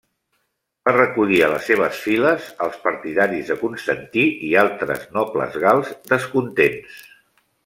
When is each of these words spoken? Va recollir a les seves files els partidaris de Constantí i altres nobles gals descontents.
Va 0.87 0.93
recollir 0.95 1.41
a 1.47 1.49
les 1.51 1.67
seves 1.71 1.99
files 2.05 2.47
els 2.67 2.79
partidaris 2.87 3.53
de 3.53 3.59
Constantí 3.61 4.25
i 4.51 4.53
altres 4.65 5.07
nobles 5.21 5.61
gals 5.67 5.97
descontents. 6.15 6.99